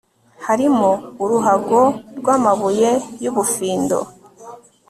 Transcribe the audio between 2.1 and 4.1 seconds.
rw'amabuye y'ubufindo